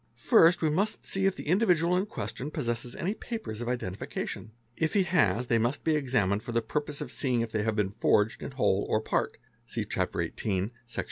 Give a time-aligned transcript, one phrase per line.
[0.15, 5.03] First, we must see if the individual.in question possesses any papers of identification, If he
[5.03, 7.91] has, they must be examined for the purpose of see ing if they have been
[7.91, 9.37] forged in whole or part
[9.67, 10.71] (see Chapter XVIII.
[10.87, 10.99] Sec.